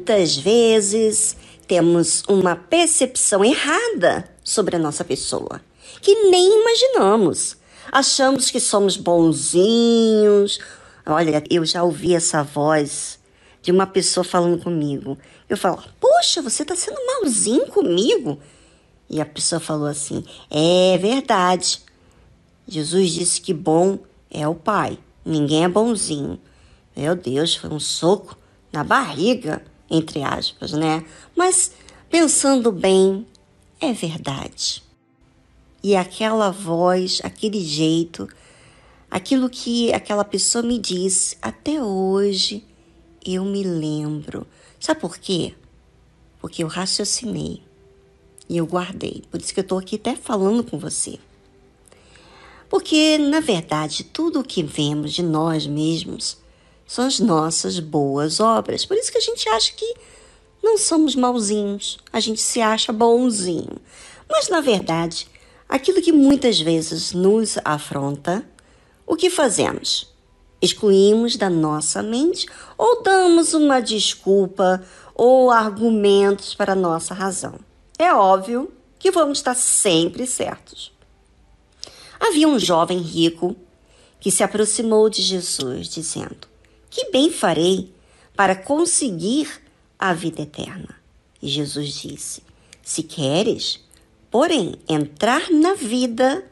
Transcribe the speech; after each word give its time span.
Muitas 0.00 0.34
vezes 0.34 1.36
temos 1.68 2.22
uma 2.26 2.56
percepção 2.56 3.44
errada 3.44 4.26
sobre 4.42 4.76
a 4.76 4.78
nossa 4.78 5.04
pessoa, 5.04 5.60
que 6.00 6.14
nem 6.30 6.58
imaginamos. 6.58 7.58
Achamos 7.92 8.50
que 8.50 8.58
somos 8.58 8.96
bonzinhos. 8.96 10.58
Olha, 11.04 11.44
eu 11.50 11.66
já 11.66 11.82
ouvi 11.82 12.14
essa 12.14 12.42
voz 12.42 13.18
de 13.60 13.70
uma 13.70 13.86
pessoa 13.86 14.24
falando 14.24 14.62
comigo. 14.62 15.18
Eu 15.50 15.56
falo, 15.58 15.82
poxa, 16.00 16.40
você 16.40 16.62
está 16.62 16.74
sendo 16.74 16.96
malzinho 17.06 17.66
comigo? 17.66 18.40
E 19.08 19.20
a 19.20 19.26
pessoa 19.26 19.60
falou 19.60 19.86
assim: 19.86 20.24
é 20.50 20.96
verdade. 20.96 21.82
Jesus 22.66 23.10
disse 23.10 23.38
que 23.38 23.52
bom 23.52 23.98
é 24.30 24.48
o 24.48 24.54
Pai, 24.54 24.98
ninguém 25.22 25.64
é 25.64 25.68
bonzinho. 25.68 26.40
Meu 26.96 27.14
Deus, 27.14 27.54
foi 27.54 27.68
um 27.68 27.78
soco 27.78 28.34
na 28.72 28.82
barriga 28.82 29.62
entre 29.90 30.22
aspas, 30.22 30.72
né? 30.72 31.04
Mas 31.36 31.72
pensando 32.08 32.70
bem, 32.70 33.26
é 33.80 33.92
verdade. 33.92 34.82
E 35.82 35.96
aquela 35.96 36.50
voz, 36.50 37.20
aquele 37.24 37.60
jeito, 37.60 38.28
aquilo 39.10 39.50
que 39.50 39.92
aquela 39.92 40.24
pessoa 40.24 40.62
me 40.62 40.78
disse, 40.78 41.36
até 41.42 41.82
hoje 41.82 42.64
eu 43.24 43.44
me 43.44 43.62
lembro. 43.62 44.46
Sabe 44.78 45.00
por 45.00 45.18
quê? 45.18 45.54
Porque 46.40 46.62
eu 46.62 46.68
raciocinei 46.68 47.62
e 48.48 48.56
eu 48.56 48.66
guardei. 48.66 49.22
Por 49.30 49.40
isso 49.40 49.52
que 49.52 49.60
eu 49.60 49.62
estou 49.62 49.78
aqui 49.78 49.96
até 49.96 50.14
falando 50.16 50.62
com 50.64 50.78
você. 50.78 51.18
Porque, 52.68 53.18
na 53.18 53.40
verdade, 53.40 54.04
tudo 54.04 54.40
o 54.40 54.44
que 54.44 54.62
vemos 54.62 55.12
de 55.12 55.22
nós 55.22 55.66
mesmos 55.66 56.38
são 56.90 57.06
as 57.06 57.20
nossas 57.20 57.78
boas 57.78 58.40
obras. 58.40 58.84
Por 58.84 58.96
isso 58.96 59.12
que 59.12 59.18
a 59.18 59.20
gente 59.20 59.48
acha 59.48 59.72
que 59.74 59.94
não 60.60 60.76
somos 60.76 61.14
mauzinhos, 61.14 62.00
a 62.12 62.18
gente 62.18 62.40
se 62.40 62.60
acha 62.60 62.92
bonzinho. 62.92 63.80
Mas, 64.28 64.48
na 64.48 64.60
verdade, 64.60 65.28
aquilo 65.68 66.02
que 66.02 66.10
muitas 66.10 66.58
vezes 66.58 67.12
nos 67.12 67.56
afronta, 67.64 68.44
o 69.06 69.14
que 69.14 69.30
fazemos? 69.30 70.12
Excluímos 70.60 71.36
da 71.36 71.48
nossa 71.48 72.02
mente 72.02 72.48
ou 72.76 73.04
damos 73.04 73.54
uma 73.54 73.78
desculpa 73.78 74.84
ou 75.14 75.48
argumentos 75.48 76.56
para 76.56 76.74
nossa 76.74 77.14
razão. 77.14 77.54
É 78.00 78.12
óbvio 78.12 78.68
que 78.98 79.12
vamos 79.12 79.38
estar 79.38 79.54
sempre 79.54 80.26
certos. 80.26 80.92
Havia 82.18 82.48
um 82.48 82.58
jovem 82.58 82.98
rico 82.98 83.54
que 84.18 84.32
se 84.32 84.42
aproximou 84.42 85.08
de 85.08 85.22
Jesus, 85.22 85.86
dizendo: 85.86 86.49
que 86.90 87.10
bem 87.10 87.30
farei 87.30 87.94
para 88.36 88.56
conseguir 88.56 89.48
a 89.98 90.12
vida 90.12 90.42
eterna? 90.42 90.96
E 91.40 91.48
Jesus 91.48 91.94
disse: 91.94 92.42
Se 92.82 93.04
queres, 93.04 93.80
porém, 94.30 94.74
entrar 94.88 95.50
na 95.50 95.74
vida, 95.74 96.44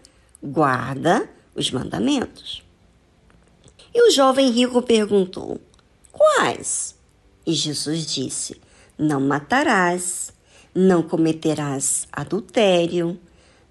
guarda 0.43 1.29
os 1.55 1.71
mandamentos. 1.71 2.63
E 3.93 4.09
o 4.09 4.11
jovem 4.13 4.51
rico 4.51 4.81
perguntou: 4.81 5.61
Quais? 6.13 6.95
E 7.45 7.53
Jesus 7.53 8.07
disse: 8.07 8.61
Não 8.97 9.21
matarás, 9.21 10.33
não 10.75 11.03
cometerás 11.03 12.07
adultério, 12.13 13.19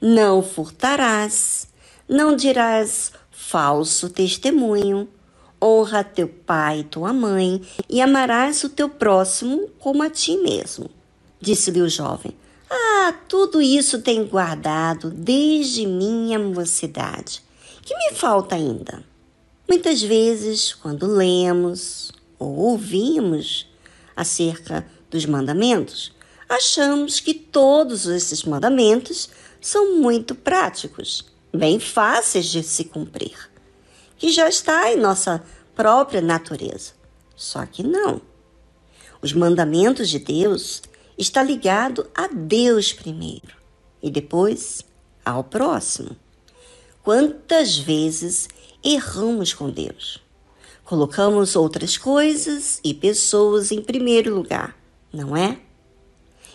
não 0.02 0.44
furtarás, 0.44 1.68
não 2.10 2.36
dirás 2.36 3.14
falso 3.32 4.10
testemunho 4.10 5.08
honra 5.62 6.04
teu 6.04 6.28
pai 6.28 6.80
e 6.80 6.84
tua 6.84 7.12
mãe, 7.12 7.62
e 7.90 8.02
amarás 8.02 8.64
o 8.64 8.70
teu 8.70 8.90
próximo 8.90 9.70
como 9.80 10.04
a 10.04 10.10
ti 10.10 10.38
mesmo. 10.38 10.90
Disse-lhe 11.40 11.82
o 11.82 11.90
jovem: 11.90 12.36
Ah, 12.70 13.14
tudo 13.28 13.62
isso 13.62 14.02
tenho 14.02 14.26
guardado 14.26 15.10
desde 15.10 15.86
minha 15.86 16.40
mocidade. 16.40 17.42
Que 17.82 17.96
me 17.96 18.16
falta 18.16 18.56
ainda? 18.56 19.04
Muitas 19.68 20.02
vezes, 20.02 20.74
quando 20.74 21.08
lemos 21.08 22.12
ou 22.40 22.56
ouvimos 22.56 23.68
acerca 24.16 24.86
dos 25.10 25.26
mandamentos, 25.26 26.12
achamos 26.48 27.20
que 27.20 27.34
todos 27.34 28.06
esses 28.06 28.44
mandamentos 28.44 29.30
são 29.60 29.96
muito 29.96 30.36
práticos, 30.36 31.26
bem 31.54 31.80
fáceis 31.80 32.46
de 32.46 32.64
se 32.64 32.86
cumprir 32.86 33.50
que 34.18 34.32
já 34.32 34.50
está 34.50 34.92
em 34.92 34.98
nossa 34.98 35.44
própria 35.76 36.22
natureza. 36.22 36.94
Só 37.36 37.66
que 37.66 37.84
não. 37.84 38.22
Os 39.22 39.34
mandamentos 39.34 40.10
de 40.10 40.20
Deus 40.20 40.82
está 41.18 41.44
ligado 41.44 42.08
a 42.16 42.28
Deus 42.28 42.94
primeiro 42.94 43.56
e 44.02 44.10
depois 44.10 44.84
ao 45.26 45.44
próximo. 45.44 46.16
Quantas 47.04 47.78
vezes 47.78 48.48
erramos 48.84 49.54
com 49.54 49.70
Deus? 49.70 50.22
Colocamos 50.84 51.56
outras 51.56 51.98
coisas 51.98 52.80
e 52.84 52.94
pessoas 52.94 53.72
em 53.72 53.82
primeiro 53.82 54.34
lugar, 54.34 54.78
não 55.12 55.36
é? 55.36 55.60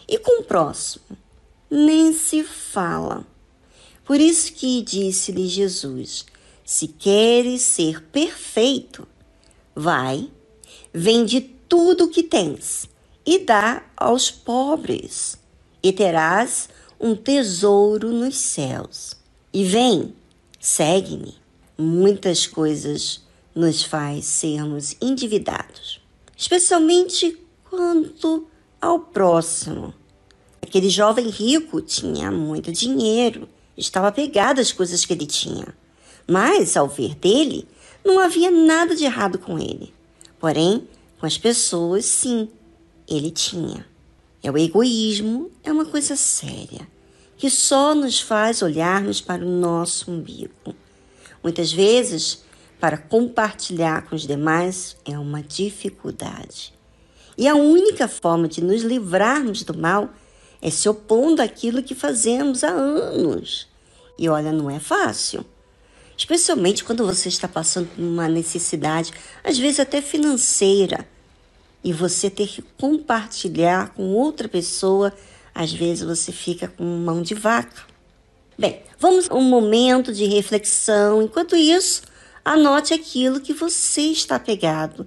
E 0.09 0.19
com 0.19 0.41
o 0.41 0.45
próximo? 0.45 1.05
Nem 1.71 2.13
se 2.13 2.43
fala. 2.43 3.27
Por 4.05 4.21
isso 4.21 4.53
que 4.53 4.83
disse-lhe 4.83 5.47
Jesus: 5.49 6.27
se 6.73 6.89
queres 6.89 7.61
ser 7.61 8.03
perfeito, 8.05 9.07
vai, 9.77 10.31
vende 10.91 11.39
tudo 11.69 12.05
o 12.05 12.09
que 12.09 12.23
tens 12.23 12.89
e 13.27 13.41
dá 13.41 13.85
aos 13.95 14.31
pobres, 14.31 15.37
e 15.83 15.93
terás 15.93 16.71
um 16.99 17.15
tesouro 17.15 18.11
nos 18.11 18.39
céus. 18.39 19.15
E 19.53 19.65
vem, 19.65 20.15
segue-me. 20.59 21.35
Muitas 21.77 22.47
coisas 22.47 23.21
nos 23.55 23.83
faz 23.85 24.25
sermos 24.25 24.97
endividados, 24.99 26.01
especialmente 26.35 27.39
quanto 27.69 28.47
ao 28.81 28.99
próximo. 28.99 29.93
Aquele 30.63 30.89
jovem 30.89 31.29
rico 31.29 31.83
tinha 31.83 32.31
muito 32.31 32.73
dinheiro, 32.73 33.47
estava 33.77 34.09
apegado 34.09 34.59
às 34.59 34.73
coisas 34.73 35.05
que 35.05 35.13
ele 35.13 35.27
tinha. 35.27 35.82
Mas, 36.27 36.77
ao 36.77 36.89
ver 36.89 37.15
dele, 37.15 37.67
não 38.05 38.19
havia 38.19 38.51
nada 38.51 38.95
de 38.95 39.05
errado 39.05 39.39
com 39.39 39.59
ele. 39.59 39.93
Porém, 40.39 40.89
com 41.19 41.27
as 41.27 41.39
pessoas, 41.39 42.05
sim, 42.05 42.49
ele 43.09 43.31
tinha. 43.31 43.87
É 44.43 44.51
o 44.51 44.59
egoísmo, 44.59 45.51
é 45.63 45.71
uma 45.71 45.85
coisa 45.85 46.17
séria, 46.17 46.87
que 47.37 47.49
só 47.49 47.95
nos 47.95 48.21
faz 48.21 48.61
olharmos 48.63 49.21
para 49.21 49.45
o 49.45 49.49
nosso 49.49 50.11
umbigo. 50.11 50.75
Muitas 51.43 51.73
vezes, 51.73 52.43
para 52.81 52.97
compartilhar 52.97 54.03
com 54.07 54.17
os 54.17 54.27
demais 54.27 54.97
é 55.05 55.17
uma 55.19 55.43
dificuldade. 55.43 56.75
E 57.39 57.47
a 57.49 57.55
única 57.55 58.09
forma 58.09 58.49
de 58.49 58.63
nos 58.63 58.83
livrarmos 58.83 59.63
do 59.63 59.77
mal 59.77 60.11
é 60.61 60.71
se 60.71 60.89
opondo 60.89 61.41
àquilo 61.41 61.83
que 61.83 61.95
fazemos 61.95 62.63
há 62.63 62.71
anos. 62.71 63.69
E 64.19 64.29
olha, 64.29 64.53
não 64.53 64.69
é 64.69 64.79
fácil 64.79 65.45
especialmente 66.17 66.85
quando 66.85 67.05
você 67.05 67.29
está 67.29 67.49
passando 67.49 67.89
por 67.89 68.03
uma 68.03 68.29
necessidade, 68.29 69.13
às 69.43 69.59
vezes 69.59 69.81
até 69.81 70.01
financeira, 70.01 71.07
e 71.85 71.93
você 71.93 72.31
ter 72.31 72.47
que 72.47 72.63
compartilhar 72.79 73.91
com 73.95 74.13
outra 74.13 74.49
pessoa, 74.49 75.13
às 75.55 75.73
vezes 75.73 76.05
você 76.05 76.31
fica 76.31 76.69
com 76.69 76.85
mão 76.85 77.23
de 77.23 77.35
vaca. 77.35 77.83
Bem, 78.57 78.83
vamos 78.99 79.31
a 79.31 79.35
um 79.35 79.43
momento 79.43 80.13
de 80.13 80.25
reflexão. 80.27 81.23
Enquanto 81.23 81.57
isso, 81.57 82.03
anote 82.45 82.95
aquilo 82.95 83.41
que 83.41 83.53
você 83.53 84.03
está 84.03 84.39
pegado 84.39 85.07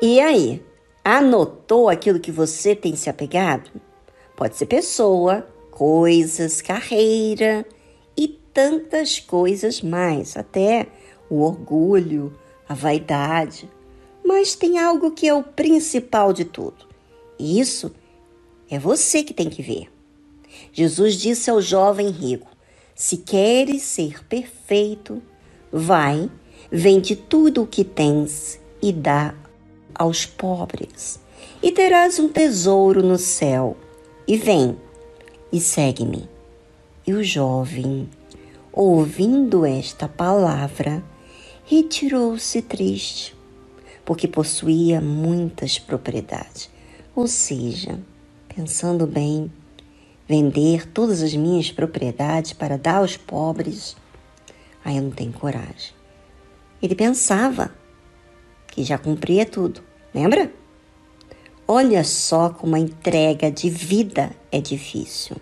E 0.00 0.20
aí, 0.20 0.62
anotou 1.04 1.88
aquilo 1.88 2.20
que 2.20 2.30
você 2.30 2.76
tem 2.76 2.94
se 2.94 3.10
apegado? 3.10 3.68
Pode 4.36 4.56
ser 4.56 4.66
pessoa, 4.66 5.44
coisas, 5.72 6.62
carreira 6.62 7.66
e 8.16 8.28
tantas 8.28 9.18
coisas 9.18 9.82
mais, 9.82 10.36
até 10.36 10.86
o 11.28 11.42
orgulho, 11.42 12.32
a 12.68 12.74
vaidade. 12.74 13.68
Mas 14.24 14.54
tem 14.54 14.78
algo 14.78 15.10
que 15.10 15.26
é 15.26 15.34
o 15.34 15.42
principal 15.42 16.32
de 16.32 16.44
tudo. 16.44 16.86
E 17.36 17.58
isso 17.58 17.92
é 18.70 18.78
você 18.78 19.24
que 19.24 19.34
tem 19.34 19.50
que 19.50 19.62
ver. 19.62 19.90
Jesus 20.72 21.16
disse 21.16 21.50
ao 21.50 21.60
jovem 21.60 22.10
rico: 22.10 22.46
Se 22.94 23.16
queres 23.16 23.82
ser 23.82 24.24
perfeito, 24.26 25.20
vai, 25.72 26.30
vende 26.70 27.16
tudo 27.16 27.64
o 27.64 27.66
que 27.66 27.82
tens 27.82 28.60
e 28.80 28.92
dá 28.92 29.34
aos 29.98 30.24
pobres, 30.24 31.20
e 31.62 31.72
terás 31.72 32.18
um 32.18 32.28
tesouro 32.28 33.02
no 33.02 33.18
céu. 33.18 33.76
e 34.26 34.36
vem 34.36 34.76
e 35.50 35.60
segue-me. 35.60 36.28
E 37.06 37.14
o 37.14 37.24
jovem, 37.24 38.08
ouvindo 38.70 39.64
esta 39.64 40.06
palavra, 40.06 41.02
retirou-se 41.64 42.60
triste, 42.62 43.34
porque 44.04 44.28
possuía 44.28 45.00
muitas 45.00 45.78
propriedades. 45.78 46.70
Ou 47.16 47.26
seja, 47.26 47.98
pensando 48.54 49.06
bem, 49.06 49.50
vender 50.28 50.86
todas 50.86 51.22
as 51.22 51.34
minhas 51.34 51.72
propriedades 51.72 52.52
para 52.52 52.76
dar 52.76 52.96
aos 52.96 53.16
pobres, 53.16 53.96
aí 54.84 54.98
eu 54.98 55.02
não 55.02 55.10
tenho 55.10 55.32
coragem. 55.32 55.94
Ele 56.82 56.94
pensava 56.94 57.72
que 58.66 58.84
já 58.84 58.98
cumpria 58.98 59.46
tudo, 59.46 59.82
lembra? 60.18 60.52
Olha 61.66 62.02
só 62.02 62.50
como 62.50 62.74
a 62.74 62.78
entrega 62.78 63.50
de 63.50 63.70
vida 63.70 64.30
é 64.50 64.60
difícil. 64.60 65.36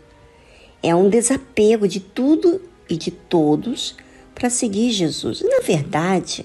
É 0.82 0.94
um 0.94 1.08
desapego 1.08 1.88
de 1.88 2.00
tudo 2.00 2.60
e 2.88 2.96
de 2.96 3.10
todos 3.10 3.96
para 4.34 4.50
seguir 4.50 4.90
Jesus. 4.90 5.40
E, 5.40 5.44
na 5.44 5.60
verdade, 5.60 6.44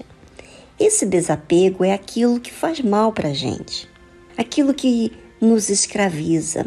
esse 0.80 1.04
desapego 1.04 1.84
é 1.84 1.92
aquilo 1.92 2.40
que 2.40 2.52
faz 2.52 2.80
mal 2.80 3.12
para 3.12 3.28
a 3.28 3.34
gente, 3.34 3.88
aquilo 4.36 4.72
que 4.72 5.12
nos 5.40 5.68
escraviza, 5.68 6.66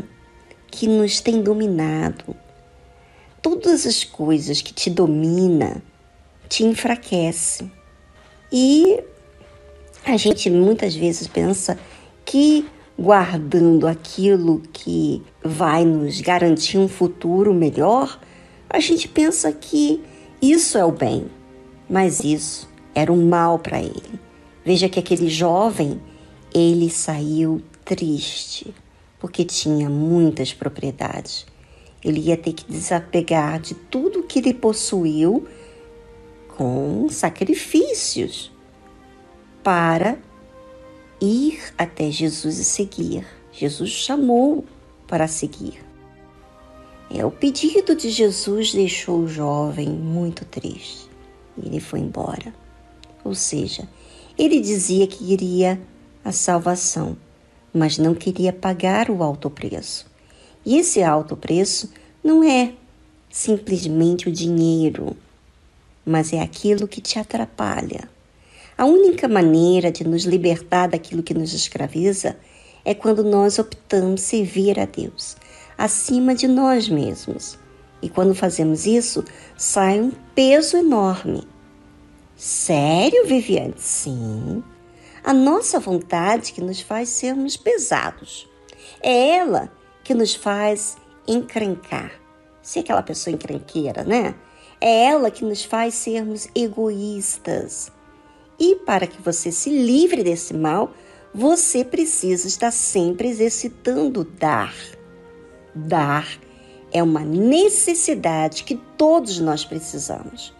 que 0.67 0.87
nos 0.87 1.19
tem 1.19 1.41
dominado. 1.41 2.35
Todas 3.41 3.87
as 3.87 4.03
coisas 4.03 4.61
que 4.61 4.73
te 4.73 4.89
domina 4.89 5.81
te 6.47 6.63
enfraquece. 6.63 7.71
E 8.51 9.03
a 10.05 10.17
gente 10.17 10.51
muitas 10.51 10.95
vezes 10.95 11.27
pensa 11.27 11.79
que 12.23 12.65
guardando 12.97 13.87
aquilo 13.87 14.61
que 14.71 15.21
vai 15.43 15.83
nos 15.83 16.21
garantir 16.21 16.77
um 16.77 16.87
futuro 16.87 17.53
melhor, 17.53 18.19
a 18.69 18.79
gente 18.79 19.07
pensa 19.07 19.51
que 19.51 20.01
isso 20.39 20.77
é 20.77 20.85
o 20.85 20.91
bem, 20.91 21.25
mas 21.89 22.23
isso 22.23 22.69
era 22.93 23.11
o 23.11 23.17
mal 23.17 23.57
para 23.57 23.81
ele. 23.81 24.19
Veja 24.63 24.87
que 24.87 24.99
aquele 24.99 25.27
jovem, 25.27 25.99
ele 26.53 26.89
saiu 26.89 27.61
triste, 27.83 28.73
porque 29.19 29.43
tinha 29.43 29.89
muitas 29.89 30.53
propriedades. 30.53 31.45
Ele 32.03 32.19
ia 32.19 32.37
ter 32.37 32.53
que 32.53 32.71
desapegar 32.71 33.59
de 33.59 33.73
tudo 33.73 34.23
que 34.23 34.37
ele 34.39 34.53
possuiu 34.53 35.47
com 36.55 37.07
sacrifícios 37.09 38.54
para 39.65 40.17
ir 41.19 41.59
até 41.77 42.09
Jesus 42.09 42.57
e 42.57 42.63
seguir. 42.63 43.27
Jesus 43.51 43.89
chamou 43.89 44.63
para 45.07 45.27
seguir. 45.27 45.83
É, 47.09 47.25
o 47.25 47.31
pedido 47.31 47.95
de 47.95 48.09
Jesus 48.09 48.71
deixou 48.71 49.19
o 49.21 49.27
jovem 49.27 49.89
muito 49.89 50.45
triste 50.45 51.05
ele 51.61 51.79
foi 51.79 51.99
embora. 51.99 52.53
Ou 53.23 53.33
seja, 53.33 53.87
ele 54.37 54.59
dizia 54.59 55.07
que 55.07 55.25
queria 55.25 55.79
a 56.23 56.31
salvação, 56.31 57.17
mas 57.73 57.97
não 57.97 58.13
queria 58.13 58.51
pagar 58.51 59.09
o 59.09 59.23
alto 59.23 59.49
preço. 59.49 60.05
E 60.65 60.77
esse 60.77 61.01
alto 61.01 61.35
preço 61.37 61.91
não 62.23 62.43
é 62.43 62.73
simplesmente 63.29 64.27
o 64.27 64.31
dinheiro, 64.31 65.15
mas 66.05 66.33
é 66.33 66.41
aquilo 66.41 66.87
que 66.87 67.01
te 67.01 67.19
atrapalha 67.19 68.09
a 68.77 68.85
única 68.85 69.27
maneira 69.27 69.91
de 69.91 70.03
nos 70.03 70.23
libertar 70.23 70.87
daquilo 70.87 71.23
que 71.23 71.33
nos 71.33 71.53
escraviza 71.53 72.37
é 72.83 72.93
quando 72.93 73.23
nós 73.23 73.57
optamos 73.57 74.21
servir 74.21 74.79
a 74.79 74.85
Deus 74.85 75.37
acima 75.77 76.33
de 76.33 76.47
nós 76.47 76.87
mesmos. 76.89 77.57
E 78.01 78.09
quando 78.09 78.35
fazemos 78.35 78.85
isso, 78.85 79.23
sai 79.57 79.99
um 79.99 80.11
peso 80.33 80.77
enorme. 80.77 81.47
Sério, 82.35 83.25
Viviane? 83.25 83.73
Sim. 83.77 84.63
A 85.23 85.33
nossa 85.33 85.79
vontade 85.79 86.53
que 86.53 86.61
nos 86.61 86.81
faz 86.81 87.09
sermos 87.09 87.57
pesados. 87.57 88.47
É 89.01 89.29
ela 89.37 89.71
que 90.03 90.13
nos 90.13 90.35
faz 90.35 90.97
encrencar. 91.27 92.11
Ser 92.61 92.79
aquela 92.79 93.01
pessoa 93.01 93.33
encrenqueira, 93.33 94.03
né? 94.03 94.35
É 94.79 95.05
ela 95.05 95.31
que 95.31 95.43
nos 95.43 95.63
faz 95.63 95.95
sermos 95.95 96.47
egoístas. 96.53 97.91
E 98.59 98.75
para 98.77 99.07
que 99.07 99.21
você 99.21 99.51
se 99.51 99.69
livre 99.69 100.23
desse 100.23 100.53
mal, 100.53 100.93
você 101.33 101.83
precisa 101.83 102.47
estar 102.47 102.71
sempre 102.71 103.27
exercitando 103.27 104.23
dar. 104.23 104.73
Dar 105.73 106.39
é 106.91 107.03
uma 107.03 107.21
necessidade 107.21 108.63
que 108.63 108.75
todos 108.97 109.39
nós 109.39 109.65
precisamos. 109.65 110.53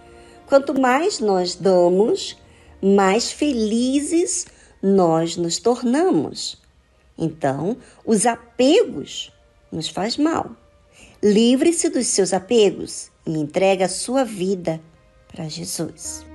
Quanto 0.45 0.80
mais 0.80 1.19
nós 1.19 1.56
damos, 1.56 2.38
mais 2.81 3.31
felizes 3.31 4.45
nós 4.81 5.38
nos 5.38 5.57
tornamos. 5.57 6.62
Então, 7.18 7.77
os 8.06 8.25
apegos 8.25 9.31
nos 9.71 9.88
faz 9.88 10.18
mal. 10.18 10.51
Livre-se 11.24 11.89
dos 11.89 12.07
seus 12.07 12.33
apegos 12.33 13.09
e 13.25 13.31
entregue 13.31 13.83
a 13.83 13.89
sua 13.89 14.24
vida 14.24 14.81
para 15.31 15.47
Jesus. 15.47 16.25